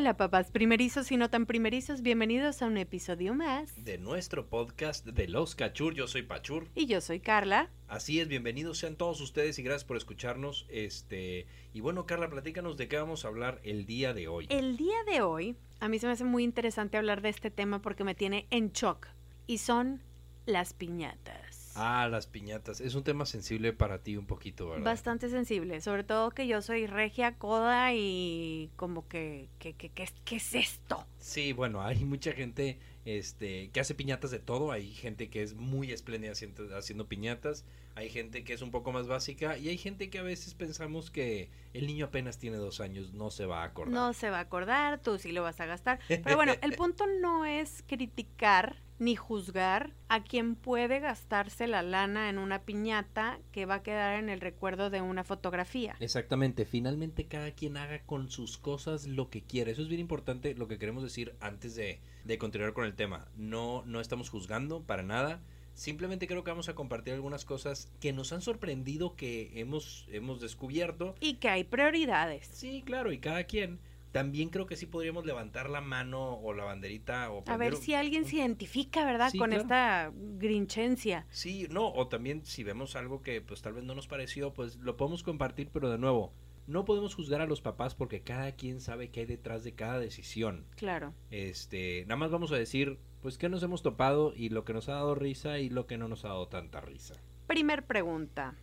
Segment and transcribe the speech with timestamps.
[0.00, 3.84] Hola papás primerizos y no tan primerizos, bienvenidos a un episodio más.
[3.84, 5.92] de nuestro podcast de Los Cachur.
[5.92, 6.68] Yo soy Pachur.
[6.74, 7.68] Y yo soy Carla.
[7.86, 10.64] Así es, bienvenidos sean todos ustedes y gracias por escucharnos.
[10.70, 14.46] Este, y bueno, Carla, platícanos de qué vamos a hablar el día de hoy.
[14.48, 17.82] El día de hoy, a mí se me hace muy interesante hablar de este tema
[17.82, 19.06] porque me tiene en shock.
[19.46, 20.00] Y son
[20.46, 21.49] las piñatas.
[21.76, 22.80] Ah, las piñatas.
[22.80, 24.84] Es un tema sensible para ti un poquito, ¿verdad?
[24.84, 30.08] Bastante sensible, sobre todo que yo soy regia, coda y como que, que, que, que-
[30.24, 31.06] ¿qué es esto?
[31.18, 34.72] Sí, bueno, hay mucha gente este, que hace piñatas de todo.
[34.72, 37.64] Hay gente que es muy espléndida haciendo, haciendo piñatas.
[37.94, 39.56] Hay gente que es un poco más básica.
[39.56, 43.30] Y hay gente que a veces pensamos que el niño apenas tiene dos años, no
[43.30, 43.94] se va a acordar.
[43.94, 46.00] No se va a acordar, tú sí lo vas a gastar.
[46.08, 52.28] Pero bueno, el punto no es criticar ni juzgar a quien puede gastarse la lana
[52.28, 55.96] en una piñata que va a quedar en el recuerdo de una fotografía.
[56.00, 59.72] Exactamente, finalmente cada quien haga con sus cosas lo que quiere.
[59.72, 63.26] Eso es bien importante lo que queremos decir antes de, de continuar con el tema.
[63.36, 65.40] No, no estamos juzgando para nada.
[65.72, 70.42] Simplemente creo que vamos a compartir algunas cosas que nos han sorprendido, que hemos, hemos
[70.42, 71.14] descubierto.
[71.20, 72.46] Y que hay prioridades.
[72.52, 73.78] Sí, claro, y cada quien.
[74.12, 77.94] También creo que sí podríamos levantar la mano o la banderita o A ver si
[77.94, 79.30] alguien se identifica, ¿verdad?
[79.30, 79.62] Sí, Con claro.
[79.62, 81.26] esta grinchencia.
[81.30, 84.76] Sí, no, o también si vemos algo que pues tal vez no nos pareció, pues
[84.76, 86.32] lo podemos compartir, pero de nuevo,
[86.66, 89.98] no podemos juzgar a los papás porque cada quien sabe qué hay detrás de cada
[89.98, 90.66] decisión.
[90.76, 91.14] Claro.
[91.30, 94.88] Este, nada más vamos a decir, pues qué nos hemos topado y lo que nos
[94.88, 97.14] ha dado risa y lo que no nos ha dado tanta risa.
[97.46, 98.54] Primer pregunta.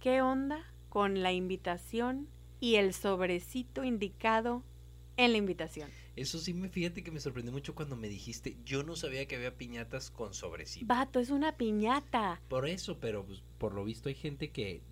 [0.00, 2.28] ¿Qué onda con la invitación
[2.60, 4.62] y el sobrecito indicado
[5.16, 5.90] en la invitación?
[6.14, 9.36] Eso sí me fíjate que me sorprendió mucho cuando me dijiste, yo no sabía que
[9.36, 10.86] había piñatas con sobrecito.
[10.86, 12.40] Vato, es una piñata.
[12.48, 14.82] Por eso, pero pues, por lo visto hay gente que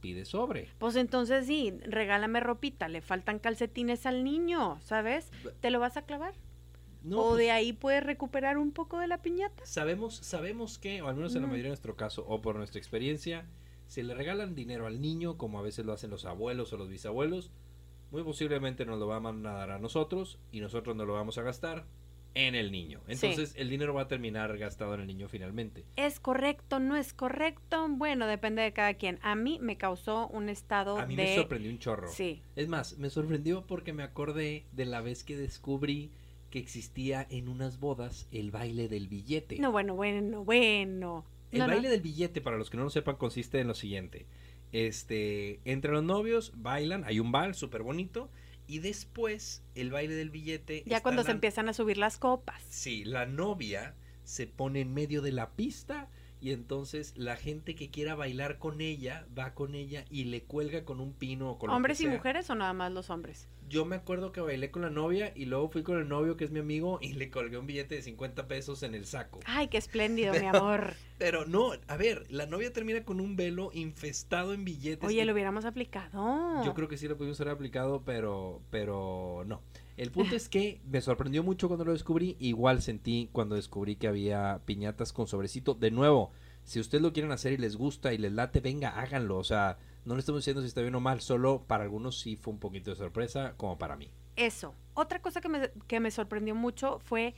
[0.00, 0.68] pide sobre.
[0.78, 5.30] Pues entonces sí, regálame ropita, le faltan calcetines al niño, ¿sabes?
[5.60, 6.34] ¿Te lo vas a clavar?
[7.04, 9.64] No, o pues, de ahí puedes recuperar un poco de la piñata.
[9.64, 12.78] Sabemos, sabemos que, o al menos en la mayoría de nuestro caso, o por nuestra
[12.78, 13.46] experiencia,
[13.86, 16.88] si le regalan dinero al niño, como a veces lo hacen los abuelos o los
[16.88, 17.50] bisabuelos,
[18.12, 21.42] muy posiblemente nos lo van a mandar a nosotros y nosotros nos lo vamos a
[21.42, 21.84] gastar
[22.34, 23.00] en el niño.
[23.08, 25.84] Entonces el dinero va a terminar gastado en el niño finalmente.
[25.96, 26.78] ¿Es correcto?
[26.78, 27.86] ¿No es correcto?
[27.90, 29.18] Bueno, depende de cada quien.
[29.22, 31.24] A mí me causó un estado A mí de...
[31.24, 32.08] me sorprendió un chorro.
[32.10, 32.42] Sí.
[32.54, 36.10] Es más, me sorprendió porque me acordé de la vez que descubrí
[36.50, 39.58] que existía en unas bodas el baile del billete.
[39.58, 41.24] No, bueno, bueno, bueno.
[41.50, 41.72] El No, no.
[41.74, 44.26] baile del billete, para los que no lo sepan, consiste en lo siguiente.
[44.72, 48.30] Este, entre los novios bailan, hay un bal súper bonito,
[48.66, 50.82] y después el baile del billete.
[50.86, 52.62] Ya cuando la- se empiezan a subir las copas.
[52.68, 53.94] Sí, la novia
[54.24, 56.08] se pone en medio de la pista
[56.42, 60.84] y entonces la gente que quiera bailar con ella va con ella y le cuelga
[60.84, 62.12] con un pino o con lo que ¿Hombres y sea.
[62.12, 63.48] mujeres o nada más los hombres?
[63.68, 66.44] Yo me acuerdo que bailé con la novia y luego fui con el novio que
[66.44, 69.38] es mi amigo y le colgué un billete de 50 pesos en el saco.
[69.46, 70.94] Ay, qué espléndido, mi amor.
[71.16, 75.08] Pero no, a ver, la novia termina con un velo infestado en billetes.
[75.08, 76.64] Oye, y lo hubiéramos aplicado.
[76.64, 79.62] Yo creo que sí lo pudimos haber aplicado, pero, pero no.
[79.96, 82.36] El punto es que me sorprendió mucho cuando lo descubrí.
[82.40, 85.74] Igual sentí cuando descubrí que había piñatas con sobrecito.
[85.74, 86.32] De nuevo,
[86.64, 89.36] si ustedes lo quieren hacer y les gusta y les late, venga, háganlo.
[89.36, 92.36] O sea, no le estamos diciendo si está bien o mal, solo para algunos sí
[92.36, 94.10] fue un poquito de sorpresa, como para mí.
[94.36, 94.74] Eso.
[94.94, 97.34] Otra cosa que me, que me sorprendió mucho fue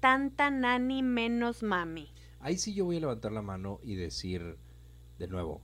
[0.00, 2.12] tanta nani menos mami.
[2.40, 4.56] Ahí sí yo voy a levantar la mano y decir
[5.18, 5.60] de nuevo,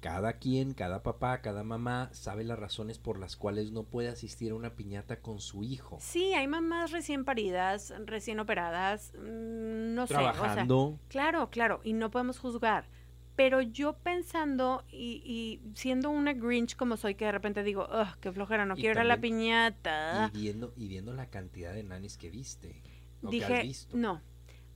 [0.00, 4.52] cada quien, cada papá, cada mamá sabe las razones por las cuales no puede asistir
[4.52, 5.98] a una piñata con su hijo.
[6.00, 10.14] Sí, hay mamás recién paridas, recién operadas, mm, no sé.
[10.14, 10.68] o sea,
[11.08, 12.86] claro, claro, y no podemos juzgar.
[13.34, 18.16] Pero yo pensando y, y siendo una Grinch como soy, que de repente digo, ugh,
[18.20, 20.30] qué flojera, no Y quiero ir a la piñata.
[20.34, 22.82] y viendo y viendo la cantidad de nanis que viste
[23.22, 23.96] o que has Dije, visto.
[23.96, 24.22] no,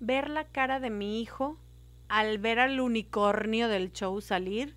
[0.00, 1.58] ver la cara de mi hijo
[2.08, 4.76] al ver al unicornio del show salir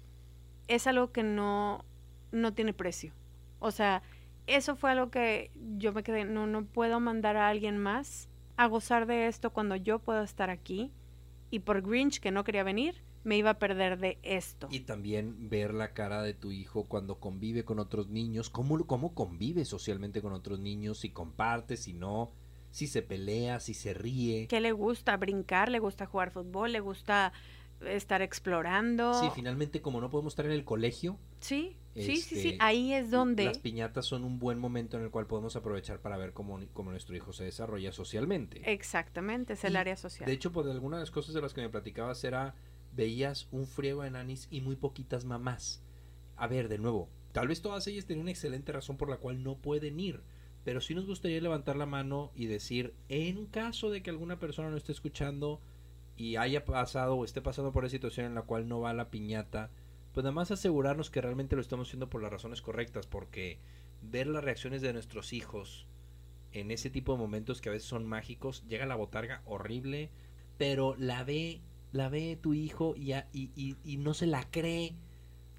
[0.67, 1.83] es algo que no,
[2.31, 3.13] no tiene precio.
[3.59, 4.01] O sea,
[4.47, 8.67] eso fue algo que yo me quedé, no, no puedo mandar a alguien más a
[8.67, 10.91] gozar de esto cuando yo puedo estar aquí.
[11.51, 14.67] Y por Grinch, que no quería venir, me iba a perder de esto.
[14.71, 19.13] Y también ver la cara de tu hijo cuando convive con otros niños, cómo, cómo
[19.13, 22.31] convive socialmente con otros niños, si comparte, si no,
[22.71, 24.47] si se pelea, si se ríe.
[24.47, 25.17] ¿Qué le gusta?
[25.17, 27.33] Brincar, le gusta jugar fútbol, le gusta
[27.87, 29.13] estar explorando.
[29.13, 32.49] Sí, finalmente como no podemos estar en el colegio, Sí, sí, sí, sí.
[32.49, 33.45] Este, Ahí es donde.
[33.45, 36.89] las piñatas son un buen momento en el cual podemos aprovechar para ver cómo, cómo
[36.89, 38.61] nuestro hijo se desarrolla socialmente.
[38.71, 40.25] Exactamente, es el área social.
[40.25, 42.55] De hecho, pues algunas de las cosas de las que me platicabas era,
[42.93, 45.83] veías un friego de nanis y muy poquitas mamás.
[46.35, 49.43] A ver, de nuevo, tal vez todas ellas tienen una excelente razón por la cual
[49.43, 50.23] no pueden ir,
[50.63, 54.71] pero sí nos gustaría levantar la mano y decir, en caso de que alguna persona
[54.71, 55.61] no esté escuchando
[56.17, 59.09] y haya pasado o esté pasando por una situación en la cual no va la
[59.09, 59.69] piñata,
[60.13, 63.59] pues nada más asegurarnos que realmente lo estamos haciendo por las razones correctas, porque
[64.01, 65.85] ver las reacciones de nuestros hijos
[66.53, 70.09] en ese tipo de momentos que a veces son mágicos, llega la botarga horrible,
[70.57, 71.59] pero la ve,
[71.91, 74.95] la ve tu hijo y, a- y, y- y no se la cree.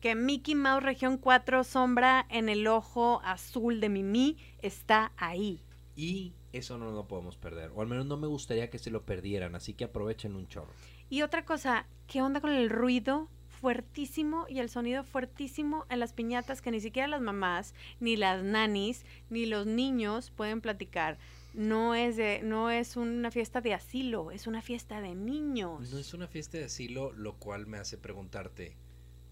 [0.01, 5.61] Que Mickey Mouse Región 4 sombra en el ojo azul de Mimi está ahí.
[5.97, 9.05] Y eso no lo podemos perder, o al menos no me gustaría que se lo
[9.05, 10.73] perdieran, así que aprovechen un chorro.
[11.09, 16.13] Y otra cosa, ¿qué onda con el ruido fuertísimo y el sonido fuertísimo en las
[16.13, 21.19] piñatas que ni siquiera las mamás, ni las nanis, ni los niños pueden platicar?
[21.55, 25.91] No es de, no es una fiesta de asilo, es una fiesta de niños.
[25.91, 28.77] No es una fiesta de asilo, lo cual me hace preguntarte,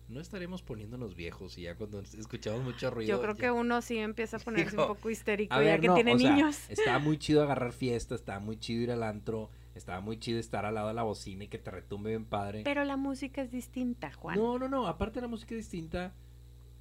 [0.09, 3.09] ¿no estaremos poniéndonos viejos y ya cuando escuchamos mucho ruido?
[3.17, 5.89] Yo creo ya- que uno sí empieza a ponerse Digo, un poco histérico ya que
[5.89, 6.59] no, tiene o sea, niños.
[6.69, 10.65] estaba muy chido agarrar fiesta, estaba muy chido ir al antro, estaba muy chido estar
[10.67, 12.63] al lado de la bocina y que te retumbe bien padre.
[12.65, 14.37] Pero la música es distinta, Juan.
[14.39, 16.15] No, no, no, aparte la música distinta,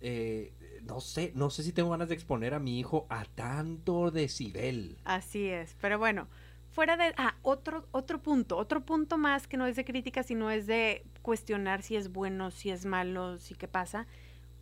[0.02, 0.54] eh,
[0.84, 4.98] no sé, no sé si tengo ganas de exponer a mi hijo a tanto decibel.
[5.06, 6.28] Así es, pero bueno,
[6.72, 7.14] fuera de...
[7.18, 11.04] Ah, otro, otro punto, otro punto más que no es de crítica, sino es de
[11.24, 14.06] cuestionar si es bueno, si es malo, si qué pasa.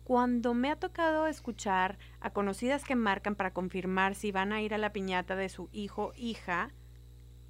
[0.04, 4.72] Cuando me ha tocado escuchar a conocidas que marcan para confirmar si van a ir
[4.72, 6.70] a la piñata de su hijo, hija,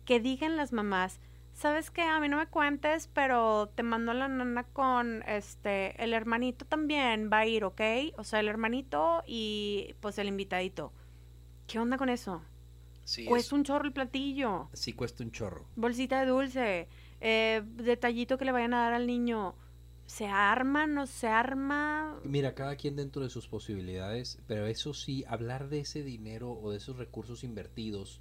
[0.05, 1.21] que digan las mamás,
[1.53, 2.03] ¿sabes qué?
[2.03, 7.31] A mí no me cuentes, pero te mando la nana con este, el hermanito también
[7.33, 7.81] va a ir, ¿ok?
[8.17, 10.93] O sea, el hermanito y pues el invitadito.
[11.67, 12.43] ¿Qué onda con eso?
[13.05, 15.67] Sí, Cuesta un chorro el platillo, sí cuesta un chorro.
[15.75, 16.89] bolsita de dulce,
[17.25, 19.55] eh, detallito que le vayan a dar al niño.
[20.07, 20.89] ¿Se arma?
[20.89, 22.19] ¿No se arma?
[22.25, 26.73] Mira, cada quien dentro de sus posibilidades, pero eso sí, hablar de ese dinero o
[26.73, 28.21] de esos recursos invertidos,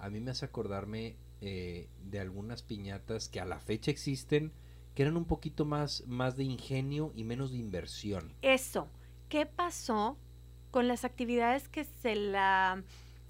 [0.00, 4.52] a mí me hace acordarme eh, de algunas piñatas que a la fecha existen,
[4.96, 8.34] que eran un poquito más, más de ingenio y menos de inversión.
[8.42, 8.88] Eso.
[9.28, 10.18] ¿Qué pasó
[10.72, 12.82] con las actividades que se la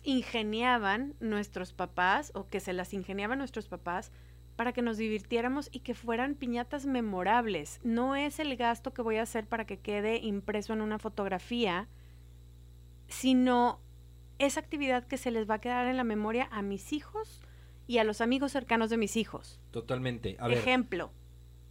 [0.04, 4.10] ingeniaban nuestros papás o que se las ingeniaban nuestros papás
[4.56, 7.81] para que nos divirtiéramos y que fueran piñatas memorables?
[7.82, 11.88] No es el gasto que voy a hacer para que quede impreso en una fotografía,
[13.08, 13.81] sino
[14.38, 17.40] esa actividad que se les va a quedar en la memoria a mis hijos
[17.87, 19.60] y a los amigos cercanos de mis hijos.
[19.70, 20.37] Totalmente.
[20.38, 21.12] A ver, Ejemplo,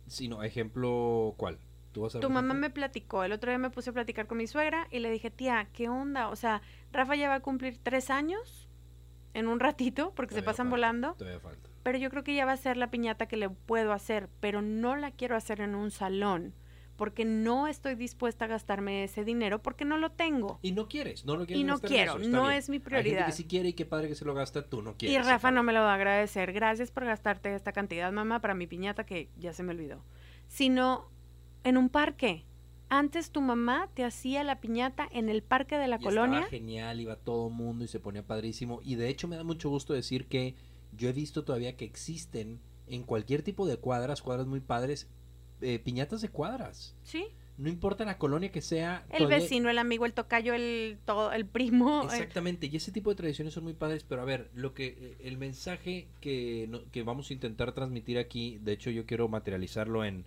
[0.08, 1.58] si no, ejemplo, ¿cuál?
[1.92, 4.28] ¿Tú vas a dar tu mamá me platicó, el otro día me puse a platicar
[4.28, 6.30] con mi suegra y le dije, tía, ¿qué onda?
[6.30, 6.62] O sea,
[6.92, 8.70] Rafa ya va a cumplir tres años
[9.34, 11.70] en un ratito porque se pasan falta, volando, Todavía falta.
[11.84, 14.62] Pero yo creo que ya va a ser la piñata que le puedo hacer, pero
[14.62, 16.54] no la quiero hacer en un salón
[17.02, 20.60] porque no estoy dispuesta a gastarme ese dinero porque no lo tengo.
[20.62, 22.58] Y no quieres, no lo quieres Y no quiero, eso, no bien.
[22.60, 23.26] es mi Hay gente prioridad.
[23.26, 25.26] que sí quiere y qué padre que se lo gasta, tú no Y quieres.
[25.26, 26.54] Rafa se no me lo va a agradecer.
[26.54, 30.04] Gracias por gastarte esta cantidad, mamá, para mi piñata que ya se me olvidó.
[30.48, 31.10] Sino
[31.64, 32.46] en un parque.
[32.90, 36.40] Antes tu mamá te hacía la piñata en el parque de la Y colonia.
[36.42, 38.80] Estaba genial, iba todo mundo y se ponía padrísimo.
[38.84, 40.54] Y de hecho me da mucho gusto decir que
[40.98, 45.08] yo he visto todavía que existen en cualquier tipo de cuadras, cuadras muy padres,
[45.62, 46.96] eh, piñatas de cuadras.
[47.04, 47.26] Sí.
[47.58, 49.06] No importa la colonia que sea.
[49.12, 52.04] El todavía- vecino, el amigo, el tocayo, el, todo, el primo.
[52.04, 54.88] eh, Exactamente, y ese tipo de tradiciones son muy padres, pero a ver, lo que
[55.00, 59.28] eh, el mensaje que, no- que vamos a intentar transmitir aquí, de hecho yo quiero
[59.28, 60.26] materializarlo en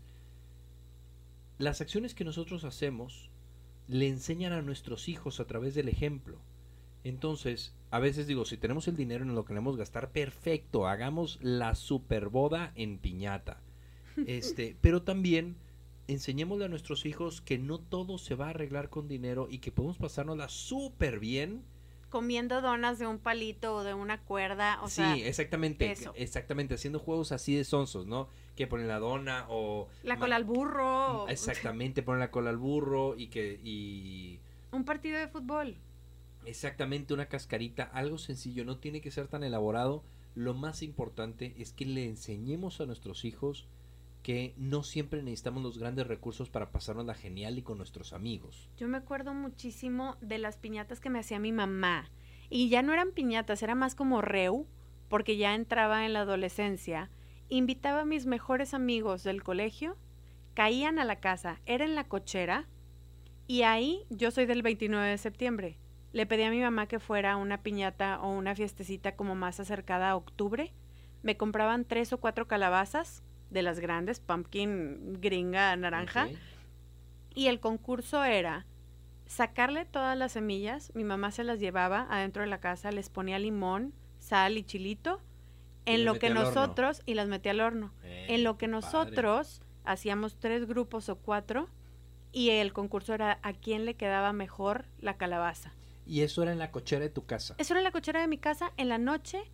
[1.59, 3.31] las acciones que nosotros hacemos
[3.89, 6.39] le enseñan a nuestros hijos a través del ejemplo.
[7.05, 11.39] Entonces, a veces digo, si tenemos el dinero en lo que queremos gastar, perfecto, hagamos
[11.43, 13.61] la super boda en piñata.
[14.29, 15.57] Este, pero también
[16.07, 19.73] enseñémosle a nuestros hijos que no todo se va a arreglar con dinero y que
[19.73, 21.65] podemos pasárnosla súper bien
[22.15, 24.81] comiendo donas de un palito o de una cuerda.
[24.83, 26.13] O sí, sea, exactamente, eso.
[26.15, 28.29] exactamente, haciendo juegos así de sonsos, ¿no?
[28.55, 31.27] Que ponen la dona o la cola al burro.
[31.27, 34.39] Exactamente, ponen la cola al burro y que y
[34.71, 35.77] Un partido de fútbol.
[36.47, 40.03] Exactamente una cascarita, algo sencillo, no tiene que ser tan elaborado.
[40.35, 43.67] Lo más importante es que le enseñemos a nuestros hijos
[44.25, 48.71] que no siempre necesitamos los grandes recursos para pasarnos la genial y con nuestros amigos.
[48.79, 52.11] Yo me acuerdo muchísimo de las piñatas que me hacía mi mamá.
[52.49, 54.67] Y ya no eran piñatas, era más como reu,
[55.11, 57.11] porque ya entraba en la adolescencia.
[57.51, 59.99] invitaba a mis mejores amigos del colegio,
[60.55, 62.67] caían a la casa, era en la cochera,
[63.47, 65.77] y ahí yo soy del 29 de septiembre.
[66.15, 70.11] Le pedí a mi mamá que fuera una piñata o una fiestecita como más acercada
[70.11, 70.73] a octubre.
[71.25, 76.29] Me compraban tres o cuatro calabazas de las grandes, pumpkin gringa naranja.
[77.35, 78.65] Y el concurso era
[79.27, 83.41] sacarle todas las semillas, mi mamá se las llevaba adentro de la casa, les ponía
[83.41, 85.21] limón, sal y chilito,
[85.85, 88.73] en lo que nosotros, y las metía al horno, Eh, en lo que padre.
[88.81, 91.69] nosotros hacíamos tres grupos o cuatro,
[92.31, 95.73] y el concurso era a quién le quedaba mejor la calabaza.
[96.07, 97.55] Y eso era en la cochera de tu casa.
[97.59, 99.51] Eso era en la cochera de mi casa, en la noche,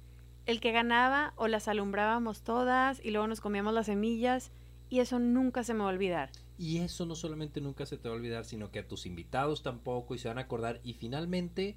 [0.46, 4.50] el que ganaba o las alumbrábamos todas y luego nos comíamos las semillas,
[4.88, 6.30] y eso nunca se me va a olvidar.
[6.58, 9.62] Y eso no solamente nunca se te va a olvidar, sino que a tus invitados
[9.62, 10.80] tampoco y se van a acordar.
[10.82, 11.76] Y finalmente,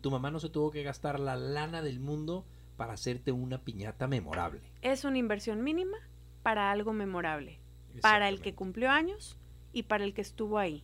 [0.00, 4.08] tu mamá no se tuvo que gastar la lana del mundo para hacerte una piñata
[4.08, 4.62] memorable.
[4.80, 5.98] Es una inversión mínima
[6.42, 7.60] para algo memorable,
[8.00, 9.38] para el que cumplió años
[9.72, 10.82] y para el que estuvo ahí.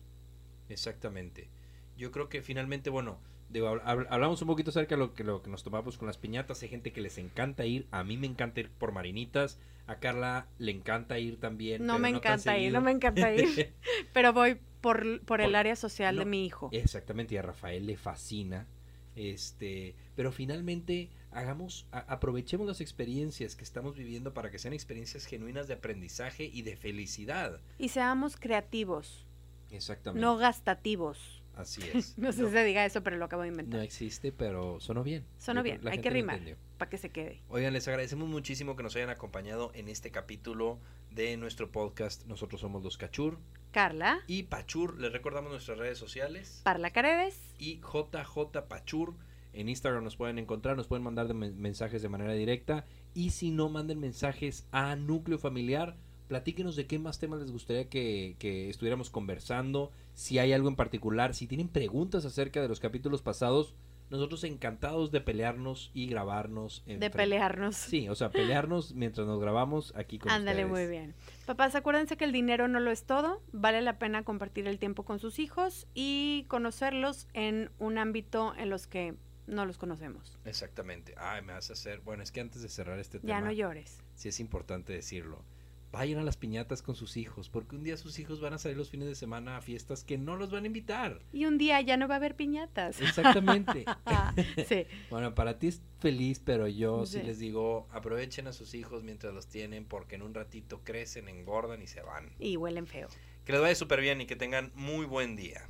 [0.69, 1.49] Exactamente.
[1.97, 5.23] Yo creo que finalmente, bueno, digo, hab- hab- hablamos un poquito acerca de lo que,
[5.23, 6.61] lo que nos tomamos con las piñatas.
[6.63, 7.87] Hay gente que les encanta ir.
[7.91, 9.59] A mí me encanta ir por marinitas.
[9.87, 11.85] A Carla le encanta ir también.
[11.85, 13.73] No me encanta ir, no me encanta ir,
[14.13, 16.69] pero voy por, por el Por- área social no, de mi hijo.
[16.73, 18.67] Exactamente, y a Rafael le fascina.
[19.15, 25.25] Este, pero finalmente hagamos, a- aprovechemos las experiencias que estamos viviendo para que sean experiencias
[25.25, 27.59] genuinas de aprendizaje y de felicidad.
[27.79, 29.25] Y seamos creativos,
[29.71, 30.21] Exactamente.
[30.23, 31.36] no gastativos.
[31.57, 32.17] Así es.
[32.17, 33.81] No sé si se diga eso, pero lo acabo de no inventar.
[33.81, 35.25] existe, pero sonó bien.
[35.37, 36.39] Sonó bien, la hay que rimar.
[36.77, 37.41] Para que se quede.
[37.49, 40.79] Oigan, les agradecemos muchísimo que nos hayan acompañado en este capítulo
[41.11, 42.25] de nuestro podcast.
[42.27, 43.39] Nosotros somos los Cachur
[43.71, 44.99] Carla, y Pachur.
[44.99, 46.61] Les recordamos nuestras redes sociales.
[46.63, 49.15] Parla Caredes, y JJ Pachur.
[49.53, 52.85] En Instagram nos pueden encontrar, nos pueden mandar de mensajes de manera directa.
[53.13, 55.95] Y si no, manden mensajes a Núcleo Familiar.
[56.27, 59.91] Platíquenos de qué más temas les gustaría que, que estuviéramos conversando.
[60.17, 63.75] Si hay algo en particular, si tienen preguntas acerca de los capítulos pasados,
[64.09, 66.81] nosotros encantados de pelearnos y grabarnos.
[66.87, 67.17] en de frente.
[67.17, 67.75] pelearnos.
[67.75, 70.87] Sí, o sea, pelearnos mientras nos grabamos aquí con Ándale, ustedes.
[70.87, 71.13] muy bien.
[71.45, 73.43] Papás, acuérdense que el dinero no lo es todo.
[73.51, 78.71] Vale la pena compartir el tiempo con sus hijos y conocerlos en un ámbito en
[78.71, 79.13] los que
[79.45, 80.39] no los conocemos.
[80.45, 81.13] Exactamente.
[81.17, 81.99] Ay, me vas a hacer.
[81.99, 83.41] Bueno, es que antes de cerrar este Ya tema.
[83.41, 83.99] no llores.
[84.15, 85.43] sí es importante decirlo.
[85.91, 88.77] Vayan a las piñatas con sus hijos, porque un día sus hijos van a salir
[88.77, 91.21] los fines de semana a fiestas que no los van a invitar.
[91.31, 92.99] Y un día ya no va a haber piñatas.
[93.01, 93.85] Exactamente.
[94.67, 94.85] sí.
[95.09, 97.19] bueno, para ti es feliz, pero yo sí.
[97.19, 97.25] Sí.
[97.25, 101.81] les digo, aprovechen a sus hijos mientras los tienen, porque en un ratito crecen, engordan
[101.81, 102.31] y se van.
[102.37, 103.07] Y huelen feo.
[103.45, 105.67] Que les vaya súper bien y que tengan muy buen día.